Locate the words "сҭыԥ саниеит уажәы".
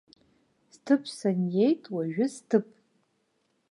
0.73-2.25